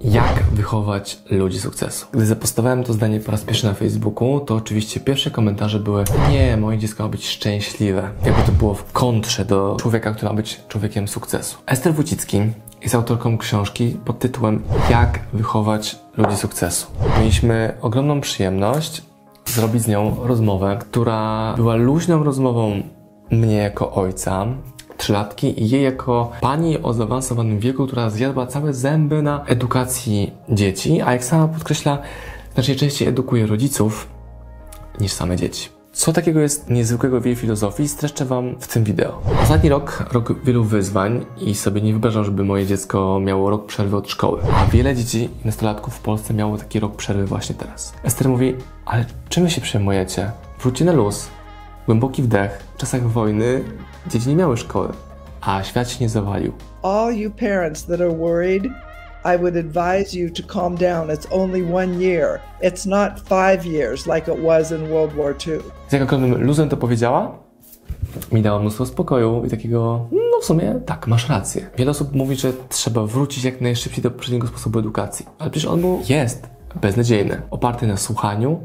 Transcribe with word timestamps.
Jak 0.00 0.42
wychować 0.52 1.18
ludzi 1.30 1.60
sukcesu? 1.60 2.06
Gdy 2.12 2.26
zapostowałem 2.26 2.84
to 2.84 2.92
zdanie 2.92 3.20
po 3.20 3.32
raz 3.32 3.42
pierwszy 3.42 3.66
na 3.66 3.74
Facebooku, 3.74 4.40
to 4.40 4.54
oczywiście 4.54 5.00
pierwsze 5.00 5.30
komentarze 5.30 5.80
były 5.80 6.04
Nie, 6.30 6.56
moje 6.56 6.78
dziecko 6.78 7.02
ma 7.02 7.08
być 7.08 7.28
szczęśliwe. 7.28 8.10
Jakby 8.24 8.42
to 8.42 8.52
było 8.52 8.74
w 8.74 8.92
kontrze 8.92 9.44
do 9.44 9.76
człowieka, 9.80 10.12
który 10.12 10.28
ma 10.28 10.34
być 10.36 10.60
człowiekiem 10.68 11.08
sukcesu. 11.08 11.58
Ester 11.66 11.94
Wójcicki 11.94 12.40
jest 12.82 12.94
autorką 12.94 13.38
książki 13.38 13.96
pod 14.04 14.18
tytułem 14.18 14.62
Jak 14.90 15.20
wychować 15.32 15.98
ludzi 16.16 16.36
sukcesu. 16.36 16.86
Mieliśmy 17.18 17.74
ogromną 17.80 18.20
przyjemność 18.20 19.02
zrobić 19.46 19.82
z 19.82 19.88
nią 19.88 20.16
rozmowę, 20.22 20.78
która 20.80 21.54
była 21.56 21.74
luźną 21.76 22.24
rozmową 22.24 22.82
mnie 23.30 23.56
jako 23.56 23.92
ojca, 23.92 24.46
trzylatki 24.98 25.62
i 25.62 25.70
jej 25.70 25.82
jako 25.82 26.30
pani 26.40 26.82
o 26.82 26.92
zaawansowanym 26.92 27.58
wieku, 27.58 27.86
która 27.86 28.10
zjadła 28.10 28.46
całe 28.46 28.74
zęby 28.74 29.22
na 29.22 29.44
edukacji 29.44 30.32
dzieci, 30.48 31.02
a 31.02 31.12
jak 31.12 31.24
sama 31.24 31.48
podkreśla, 31.48 31.98
znacznie 32.54 32.74
częściej 32.74 33.08
edukuje 33.08 33.46
rodziców 33.46 34.08
niż 35.00 35.12
same 35.12 35.36
dzieci. 35.36 35.68
Co 35.92 36.12
takiego 36.12 36.40
jest 36.40 36.70
niezwykłego 36.70 37.20
w 37.20 37.24
jej 37.24 37.36
filozofii, 37.36 37.88
streszczę 37.88 38.24
Wam 38.24 38.54
w 38.60 38.68
tym 38.68 38.84
wideo. 38.84 39.22
Ostatni 39.42 39.68
rok, 39.68 40.04
rok 40.12 40.44
wielu 40.44 40.64
wyzwań 40.64 41.26
i 41.40 41.54
sobie 41.54 41.80
nie 41.80 41.92
wyobrażam, 41.92 42.24
żeby 42.24 42.44
moje 42.44 42.66
dziecko 42.66 43.20
miało 43.20 43.50
rok 43.50 43.66
przerwy 43.66 43.96
od 43.96 44.10
szkoły. 44.10 44.40
A 44.54 44.66
wiele 44.66 44.94
dzieci 44.94 45.28
i 45.44 45.46
nastolatków 45.46 45.94
w 45.94 46.00
Polsce 46.00 46.34
miało 46.34 46.58
taki 46.58 46.80
rok 46.80 46.96
przerwy 46.96 47.26
właśnie 47.26 47.54
teraz. 47.54 47.94
Ester 48.04 48.28
mówi, 48.28 48.54
ale 48.86 49.04
czym 49.28 49.50
się 49.50 49.60
przejmujecie? 49.60 50.30
Wróćcie 50.60 50.84
na 50.84 50.92
luz. 50.92 51.28
Głęboki 51.88 52.22
wdech. 52.22 52.62
W 52.74 52.76
czasach 52.76 53.02
wojny 53.02 53.64
dzieci 54.06 54.28
nie 54.28 54.36
miały 54.36 54.56
szkoły, 54.56 54.88
a 55.40 55.62
świat 55.62 55.90
się 55.90 56.04
nie 56.04 56.08
zawalił. 56.08 56.52
all 56.82 57.14
you 57.14 57.30
parents 57.30 57.84
that 57.86 58.00
are 58.00 58.16
worried, 58.16 58.64
I 59.24 59.38
would 59.38 59.56
advise 59.56 60.18
you 60.18 60.30
to 60.30 60.42
calm 60.54 60.76
down. 60.76 61.08
It's 61.08 61.26
only 61.30 61.74
one 61.74 62.04
year. 62.04 62.40
It's 62.62 62.88
not 62.88 63.20
five 63.20 63.66
years 63.66 64.06
like 64.06 64.32
it 64.32 64.44
was 64.44 64.70
in 64.70 64.88
World 64.88 65.16
War 65.16 65.34
II. 65.46 65.60
Z 65.88 65.92
jak 65.92 66.02
ogromnym 66.02 66.44
luzem 66.44 66.68
to 66.68 66.76
powiedziała, 66.76 67.38
mi 68.32 68.42
dała 68.42 68.60
mnóstwo 68.60 68.86
spokoju 68.86 69.44
i 69.46 69.50
takiego, 69.50 70.06
no 70.12 70.40
w 70.42 70.44
sumie 70.44 70.80
tak, 70.86 71.06
masz 71.06 71.28
rację. 71.28 71.70
Wiele 71.76 71.90
osób 71.90 72.12
mówi, 72.14 72.36
że 72.36 72.52
trzeba 72.68 73.06
wrócić 73.06 73.44
jak 73.44 73.60
najszybciej 73.60 74.02
do 74.02 74.10
poprzedniego 74.10 74.46
sposobu 74.46 74.78
edukacji, 74.78 75.26
ale 75.38 75.50
przecież 75.50 75.70
on 75.70 75.80
był, 75.80 76.00
jest 76.08 76.48
beznadziejny, 76.80 77.42
oparty 77.50 77.86
na 77.86 77.96
słuchaniu, 77.96 78.60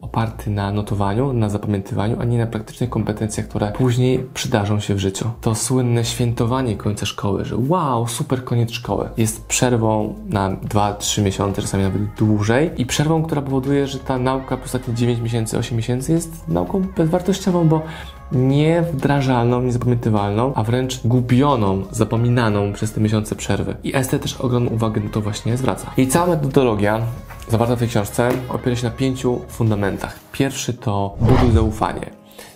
oparty 0.00 0.50
na 0.50 0.72
notowaniu, 0.72 1.32
na 1.32 1.48
zapamiętywaniu, 1.48 2.16
a 2.20 2.24
nie 2.24 2.38
na 2.38 2.46
praktycznych 2.46 2.90
kompetencjach, 2.90 3.48
które 3.48 3.72
później 3.72 4.26
przydarzą 4.34 4.80
się 4.80 4.94
w 4.94 4.98
życiu. 4.98 5.30
To 5.40 5.54
słynne 5.54 6.04
świętowanie 6.04 6.76
końca 6.76 7.06
szkoły, 7.06 7.44
że 7.44 7.56
wow, 7.68 8.08
super 8.08 8.44
koniec 8.44 8.70
szkoły, 8.70 9.08
jest 9.16 9.46
przerwą 9.46 10.14
na 10.28 10.50
2-3 10.50 11.22
miesiące, 11.22 11.62
czasami 11.62 11.82
nawet 11.82 12.14
dłużej 12.14 12.70
i 12.76 12.86
przerwą, 12.86 13.22
która 13.22 13.42
powoduje, 13.42 13.86
że 13.86 13.98
ta 13.98 14.18
nauka 14.18 14.56
przez 14.56 14.66
ostatnie 14.66 14.94
9 14.94 15.20
miesięcy, 15.20 15.58
8 15.58 15.76
miesięcy 15.76 16.12
jest 16.12 16.48
nauką 16.48 16.82
bezwartościową, 16.96 17.68
bo 17.68 17.82
niewdrażalną, 18.32 19.62
niezapamiętywalną, 19.62 20.52
a 20.54 20.62
wręcz 20.62 21.00
gubioną, 21.06 21.84
zapominaną 21.90 22.72
przez 22.72 22.92
te 22.92 23.00
miesiące 23.00 23.36
przerwy. 23.36 23.76
I 23.84 23.96
Esther 23.96 24.20
też 24.20 24.36
ogromną 24.36 24.70
uwagę 24.70 25.00
na 25.00 25.10
to 25.10 25.20
właśnie 25.20 25.56
zwraca. 25.56 25.90
Jej 25.96 26.08
cała 26.08 26.26
metodologia 26.26 27.00
zawarta 27.48 27.76
w 27.76 27.78
tej 27.78 27.88
książce 27.88 28.28
opiera 28.48 28.76
się 28.76 28.84
na 28.84 28.90
pięciu 28.90 29.40
fundamentach. 29.48 30.18
Pierwszy 30.32 30.74
to 30.74 31.16
buduj 31.20 31.50
zaufanie. 31.52 32.10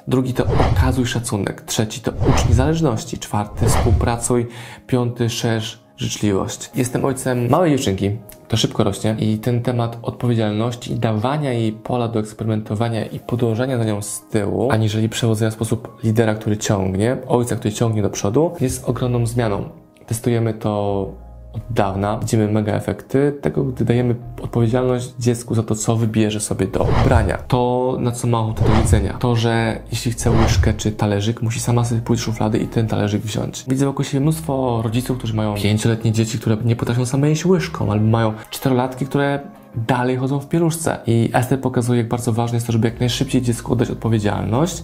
Drugi 0.08 0.34
to 0.34 0.44
okazuj 0.70 1.06
szacunek. 1.06 1.62
Trzeci 1.62 2.00
to 2.00 2.12
ucz 2.12 2.48
niezależności. 2.48 3.18
Czwarty 3.18 3.66
współpracuj. 3.66 4.46
Piąty 4.86 5.30
szerz 5.30 5.81
życzliwość. 6.02 6.70
Jestem 6.74 7.04
ojcem 7.04 7.48
małej 7.48 7.70
dziewczynki, 7.70 8.10
to 8.48 8.56
szybko 8.56 8.84
rośnie 8.84 9.16
i 9.18 9.38
ten 9.38 9.62
temat 9.62 9.98
odpowiedzialności 10.02 10.94
dawania 10.94 11.52
jej 11.52 11.72
pola 11.72 12.08
do 12.08 12.20
eksperymentowania 12.20 13.06
i 13.06 13.20
podążania 13.20 13.78
za 13.78 13.84
nią 13.84 14.02
z 14.02 14.22
tyłu, 14.30 14.70
aniżeli 14.70 15.08
przewodzenia 15.08 15.50
w 15.50 15.54
sposób 15.54 15.98
lidera, 16.04 16.34
który 16.34 16.56
ciągnie, 16.56 17.16
ojca, 17.26 17.56
który 17.56 17.74
ciągnie 17.74 18.02
do 18.02 18.10
przodu, 18.10 18.52
jest 18.60 18.88
ogromną 18.88 19.26
zmianą. 19.26 19.68
Testujemy 20.06 20.54
to 20.54 21.06
od 21.52 21.62
dawna. 21.70 22.18
Widzimy 22.18 22.48
mega 22.48 22.72
efekty 22.72 23.38
tego, 23.40 23.64
gdy 23.64 23.84
dajemy 23.84 24.14
odpowiedzialność 24.42 25.12
dziecku 25.18 25.54
za 25.54 25.62
to, 25.62 25.74
co 25.74 25.96
wybierze 25.96 26.40
sobie 26.40 26.66
do 26.66 26.88
ubrania. 27.02 27.38
To, 27.38 27.96
na 28.00 28.12
co 28.12 28.26
ma 28.26 28.40
ochotę 28.40 28.64
do 28.64 28.74
jedzenia. 28.74 29.12
To, 29.18 29.36
że 29.36 29.80
jeśli 29.90 30.12
chce 30.12 30.30
łyżkę 30.30 30.74
czy 30.74 30.92
talerzyk, 30.92 31.42
musi 31.42 31.60
sama 31.60 31.84
sobie 31.84 32.00
pójść 32.00 32.22
szuflady 32.22 32.58
i 32.58 32.68
ten 32.68 32.86
talerzyk 32.86 33.22
wziąć. 33.22 33.64
Widzę 33.68 33.86
wokół 33.86 34.04
siebie 34.04 34.20
mnóstwo 34.20 34.80
rodziców, 34.82 35.18
którzy 35.18 35.34
mają 35.34 35.54
pięcioletnie 35.54 36.12
dzieci, 36.12 36.38
które 36.38 36.56
nie 36.64 36.76
potrafią 36.76 37.06
same 37.06 37.28
jeść 37.28 37.46
łyżką, 37.46 37.92
albo 37.92 38.06
mają 38.06 38.32
czterolatki, 38.50 39.06
które 39.06 39.40
dalej 39.74 40.16
chodzą 40.16 40.40
w 40.40 40.48
pieluszce. 40.48 40.98
I 41.06 41.30
Esther 41.32 41.60
pokazuje, 41.60 41.98
jak 41.98 42.08
bardzo 42.08 42.32
ważne 42.32 42.56
jest 42.56 42.66
to, 42.66 42.72
żeby 42.72 42.88
jak 42.88 43.00
najszybciej 43.00 43.42
dziecku 43.42 43.72
oddać 43.72 43.90
odpowiedzialność 43.90 44.82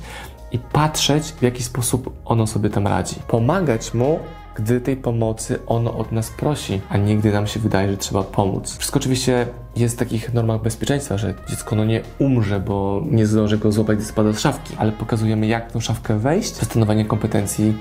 i 0.53 0.59
patrzeć, 0.59 1.25
w 1.25 1.43
jaki 1.43 1.63
sposób 1.63 2.13
ono 2.25 2.47
sobie 2.47 2.71
tam 2.71 2.87
radzi. 2.87 3.17
Pomagać 3.29 3.95
mu 3.95 4.19
gdy 4.59 4.81
tej 4.81 4.97
pomocy 4.97 5.59
ono 5.67 5.99
od 5.99 6.13
nas 6.13 6.31
prosi, 6.31 6.81
a 6.89 6.97
nie 6.97 7.17
gdy 7.17 7.33
nam 7.33 7.47
się 7.47 7.61
wydaje, 7.61 7.91
że 7.91 7.97
trzeba 7.97 8.23
pomóc. 8.23 8.77
Wszystko 8.77 8.99
oczywiście 8.99 9.47
jest 9.77 9.97
w 9.97 9.99
takich 9.99 10.35
normach 10.35 10.63
bezpieczeństwa, 10.63 11.19
że 11.19 11.35
dziecko 11.49 11.77
no 11.77 11.85
nie 11.85 12.03
umrze, 12.19 12.61
bo 12.61 13.03
nie 13.11 13.27
zdąży 13.27 13.59
go 13.59 13.73
złapać, 13.73 13.97
gdy 13.97 14.07
spada 14.07 14.33
z 14.33 14.39
szafki, 14.39 14.75
ale 14.79 14.93
pokazujemy, 14.93 15.47
jak 15.47 15.73
tą 15.73 15.81
szafkę 15.81 16.19
wejść, 16.19 16.55
zastanowienie 16.55 17.05
kompetencji 17.05 17.75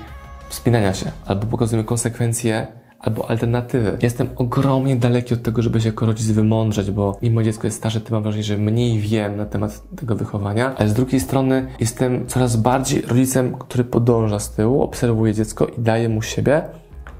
wspinania 0.48 0.94
się, 0.94 1.12
albo 1.26 1.46
pokazujemy 1.46 1.84
konsekwencje 1.84 2.66
albo 2.98 3.30
alternatywy. 3.30 3.98
Jestem 4.02 4.28
ogromnie 4.36 4.96
daleki 4.96 5.34
od 5.34 5.42
tego, 5.42 5.62
żeby 5.62 5.80
się 5.80 5.88
jako 5.88 6.06
rodzic 6.06 6.30
wymądrzeć, 6.30 6.90
bo 6.90 7.18
mimo 7.22 7.42
dziecko 7.42 7.66
jest 7.66 7.76
starsze, 7.76 8.00
tym 8.00 8.14
mam 8.14 8.22
wrażenie, 8.22 8.44
że 8.44 8.56
mniej 8.56 9.00
wiem 9.00 9.36
na 9.36 9.46
temat 9.46 9.82
tego 9.96 10.14
wychowania, 10.16 10.74
ale 10.76 10.88
z 10.88 10.94
drugiej 10.94 11.20
strony 11.20 11.66
jestem 11.80 12.26
coraz 12.26 12.56
bardziej 12.56 13.02
rodzicem, 13.02 13.54
który 13.58 13.84
podąża 13.84 14.38
z 14.38 14.50
tyłu, 14.52 14.82
obserwuje 14.82 15.34
dziecko 15.34 15.66
i 15.66 15.80
daje 15.80 16.08
mu 16.08 16.22
siebie 16.22 16.62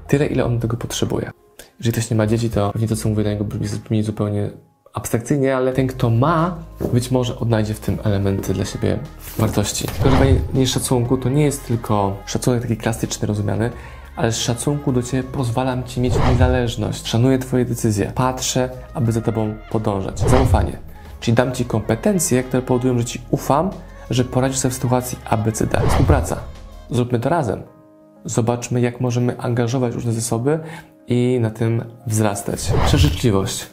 tyle, 0.07 0.27
ile 0.27 0.45
on 0.45 0.59
tego 0.59 0.77
potrzebuje. 0.77 1.31
Jeżeli 1.79 1.93
ktoś 1.93 2.09
nie 2.09 2.17
ma 2.17 2.27
dzieci, 2.27 2.49
to 2.49 2.71
pewnie 2.71 2.87
to, 2.87 2.95
co 2.95 3.09
mówię 3.09 3.23
na 3.23 3.29
niego 3.29 3.43
brzmi 3.43 4.03
zupełnie 4.03 4.49
abstrakcyjnie, 4.93 5.55
ale 5.55 5.73
ten, 5.73 5.87
kto 5.87 6.09
ma, 6.09 6.57
być 6.93 7.11
może 7.11 7.39
odnajdzie 7.39 7.73
w 7.73 7.79
tym 7.79 7.97
elementy 8.03 8.53
dla 8.53 8.65
siebie 8.65 8.99
wartości. 9.37 9.85
Okazywanie 9.99 10.67
szacunku 10.67 11.17
to 11.17 11.29
nie 11.29 11.43
jest 11.43 11.67
tylko 11.67 12.17
szacunek 12.25 12.61
taki 12.61 12.77
klasyczny, 12.77 13.27
rozumiany, 13.27 13.71
ale 14.19 14.31
z 14.31 14.37
szacunku 14.37 14.91
do 14.91 15.03
Ciebie 15.03 15.23
pozwalam 15.23 15.83
Ci 15.83 16.01
mieć 16.01 16.13
niezależność. 16.29 17.07
Szanuję 17.07 17.39
Twoje 17.39 17.65
decyzje. 17.65 18.11
Patrzę, 18.15 18.69
aby 18.93 19.11
za 19.11 19.21
Tobą 19.21 19.53
podążać. 19.71 20.19
Zaufanie. 20.19 20.77
Czyli 21.19 21.35
dam 21.35 21.51
Ci 21.51 21.65
kompetencje, 21.65 22.43
które 22.43 22.61
powodują, 22.61 22.99
że 22.99 23.05
Ci 23.05 23.21
ufam, 23.29 23.69
że 24.09 24.25
poradzisz 24.25 24.59
sobie 24.59 24.71
w 24.71 24.75
sytuacji 24.75 25.17
ABCD. 25.25 25.81
Współpraca. 25.87 26.37
Zróbmy 26.89 27.19
to 27.19 27.29
razem. 27.29 27.63
Zobaczmy, 28.25 28.81
jak 28.81 29.01
możemy 29.01 29.39
angażować 29.39 29.93
różne 29.93 30.13
zasoby 30.13 30.59
i 31.07 31.37
na 31.41 31.49
tym 31.49 31.83
wzrastać. 32.07 32.71
Przeżyczliwość. 32.85 33.67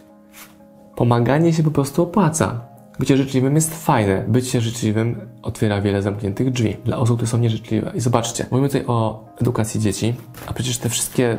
Pomaganie 0.96 1.52
się 1.52 1.62
po 1.62 1.70
prostu 1.70 2.02
opłaca. 2.02 2.60
Bycie 2.98 3.16
życzliwym 3.16 3.54
jest 3.54 3.84
fajne. 3.84 4.24
Bycie 4.28 4.60
życzliwym 4.60 5.20
otwiera 5.42 5.80
wiele 5.80 6.02
zamkniętych 6.02 6.50
drzwi 6.50 6.76
dla 6.84 6.96
osób, 6.98 7.16
które 7.16 7.28
są 7.28 7.38
nieżyczliwe. 7.38 7.92
I 7.94 8.00
zobaczcie, 8.00 8.46
mówimy 8.50 8.68
tutaj 8.68 8.84
o 8.86 9.24
edukacji 9.40 9.80
dzieci, 9.80 10.14
a 10.46 10.52
przecież 10.52 10.78
te 10.78 10.88
wszystkie 10.88 11.38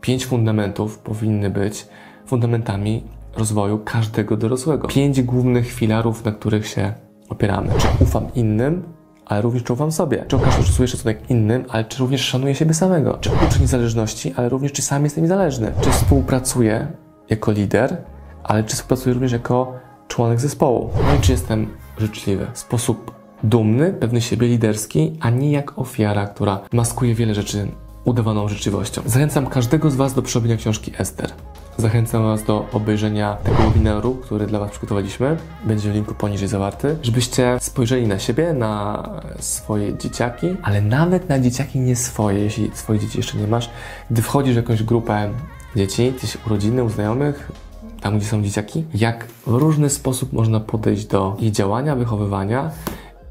pięć 0.00 0.26
fundamentów 0.26 0.98
powinny 0.98 1.50
być 1.50 1.86
fundamentami 2.26 3.04
rozwoju 3.36 3.78
każdego 3.84 4.36
dorosłego. 4.36 4.88
Pięć 4.88 5.22
głównych 5.22 5.72
filarów, 5.72 6.24
na 6.24 6.32
których 6.32 6.66
się 6.66 6.92
opieramy. 7.28 7.70
Czy 7.78 8.04
ufam 8.04 8.26
innym, 8.34 8.82
ale 9.26 9.42
również 9.42 9.62
czy 9.62 9.72
ufam 9.72 9.92
sobie. 9.92 10.24
Czy 10.28 10.36
okazuję 10.36 10.88
szacunek 10.88 11.30
innym, 11.30 11.64
ale 11.68 11.84
czy 11.84 11.98
również 11.98 12.20
szanuję 12.20 12.54
siebie 12.54 12.74
samego. 12.74 13.18
Czy 13.20 13.30
uczę 13.30 13.60
niezależności, 13.60 14.34
ale 14.36 14.48
również 14.48 14.72
czy 14.72 14.82
sam 14.82 15.04
jestem 15.04 15.24
niezależny. 15.24 15.72
Czy 15.80 15.90
współpracuję 15.90 16.86
jako 17.30 17.52
lider, 17.52 17.96
ale 18.44 18.64
czy 18.64 18.76
współpracuję 18.76 19.14
również 19.14 19.32
jako 19.32 19.87
członek 20.08 20.40
zespołu. 20.40 20.90
No 21.06 21.14
i 21.14 21.20
czy 21.20 21.32
jestem 21.32 21.66
życzliwy 21.98 22.46
sposób 22.54 23.10
dumny, 23.42 23.92
pewny 23.92 24.20
siebie, 24.20 24.48
liderski, 24.48 25.18
a 25.20 25.30
nie 25.30 25.52
jak 25.52 25.78
ofiara, 25.78 26.26
która 26.26 26.60
maskuje 26.72 27.14
wiele 27.14 27.34
rzeczy 27.34 27.68
udawaną 28.04 28.48
życzliwością. 28.48 29.02
Zachęcam 29.06 29.46
każdego 29.46 29.90
z 29.90 29.96
Was 29.96 30.14
do 30.14 30.22
przerobienia 30.22 30.56
książki 30.56 30.92
Ester. 30.98 31.32
Zachęcam 31.76 32.22
Was 32.22 32.44
do 32.44 32.66
obejrzenia 32.72 33.36
tego 33.44 33.56
webinaru, 33.56 34.14
który 34.14 34.46
dla 34.46 34.58
Was 34.58 34.70
przygotowaliśmy. 34.70 35.36
Będzie 35.64 35.92
w 35.92 35.94
linku 35.94 36.14
poniżej 36.14 36.48
zawarty, 36.48 36.96
żebyście 37.02 37.58
spojrzeli 37.60 38.06
na 38.06 38.18
siebie, 38.18 38.52
na 38.52 39.02
swoje 39.38 39.98
dzieciaki, 39.98 40.46
ale 40.62 40.82
nawet 40.82 41.28
na 41.28 41.38
dzieciaki 41.38 41.80
nie 41.80 41.96
swoje, 41.96 42.38
jeśli 42.38 42.70
swoje 42.74 42.98
dzieci 42.98 43.18
jeszcze 43.18 43.38
nie 43.38 43.46
masz. 43.46 43.70
Gdy 44.10 44.22
wchodzisz 44.22 44.52
w 44.52 44.56
jakąś 44.56 44.82
grupę 44.82 45.30
dzieci, 45.76 46.04
jesteś 46.04 46.38
urodziny, 46.46 46.84
u 46.84 46.88
znajomych, 46.88 47.52
tam 48.00 48.18
gdzie 48.18 48.26
są 48.26 48.42
dzieciaki, 48.42 48.84
jak 48.94 49.26
w 49.46 49.54
różny 49.54 49.90
sposób 49.90 50.32
można 50.32 50.60
podejść 50.60 51.06
do 51.06 51.36
ich 51.38 51.50
działania, 51.50 51.96
wychowywania 51.96 52.70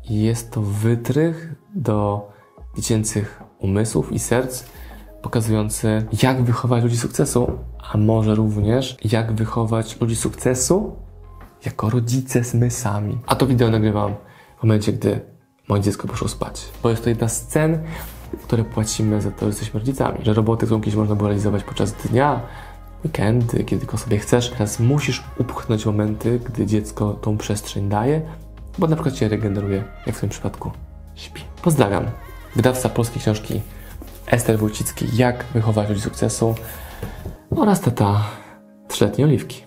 i 0.09 0.21
jest 0.21 0.51
to 0.51 0.61
wytrych 0.61 1.55
do 1.75 2.29
dziecięcych 2.75 3.43
umysłów 3.59 4.11
i 4.11 4.19
serc, 4.19 4.63
pokazujący, 5.21 6.05
jak 6.23 6.43
wychować 6.43 6.83
ludzi 6.83 6.97
sukcesu, 6.97 7.51
a 7.93 7.97
może 7.97 8.35
również, 8.35 8.97
jak 9.11 9.33
wychować 9.33 10.01
ludzi 10.01 10.15
sukcesu 10.15 10.95
jako 11.65 11.89
rodzice 11.89 12.41
my 12.53 12.71
sami. 12.71 13.17
A 13.27 13.35
to 13.35 13.47
wideo 13.47 13.69
nagrywam 13.69 14.15
w 14.59 14.63
momencie, 14.63 14.93
gdy 14.93 15.19
moje 15.67 15.81
dziecko 15.81 16.07
poszło 16.07 16.27
spać. 16.27 16.65
Bo 16.83 16.89
jest 16.89 17.03
to 17.03 17.09
jedna 17.09 17.27
z 17.27 17.37
scen, 17.37 17.83
które 18.43 18.63
płacimy 18.63 19.21
za 19.21 19.31
to, 19.31 19.39
że 19.39 19.45
jesteśmy 19.45 19.79
rodzicami. 19.79 20.19
Że 20.23 20.33
roboty, 20.33 20.65
którą 20.65 20.81
kiedyś 20.81 20.95
można 20.95 21.15
było 21.15 21.29
realizować 21.29 21.63
podczas 21.63 21.93
dnia, 21.93 22.41
weekendy, 23.05 23.63
kiedy 23.63 23.79
tylko 23.79 23.97
sobie 23.97 24.17
chcesz. 24.17 24.49
Teraz 24.49 24.79
musisz 24.79 25.23
upchnąć 25.39 25.85
momenty, 25.85 26.39
gdy 26.39 26.65
dziecko 26.65 27.13
tą 27.13 27.37
przestrzeń 27.37 27.89
daje, 27.89 28.21
bo 28.77 28.87
na 28.87 28.95
przykład 28.95 29.17
się 29.17 29.27
regeneruje, 29.27 29.83
jak 30.05 30.15
w 30.15 30.19
tym 30.19 30.29
przypadku 30.29 30.71
śpi. 31.15 31.41
Pozdrawiam. 31.61 32.05
Wydawca 32.55 32.89
polskiej 32.89 33.21
książki 33.21 33.61
Ester 34.27 34.59
Wójcicki 34.59 35.05
Jak 35.13 35.45
wychować 35.53 35.89
ludzi 35.89 36.01
sukcesu 36.01 36.55
oraz 37.55 37.81
tata 37.81 38.23
trzyletniej 38.87 39.27
Oliwki. 39.27 39.66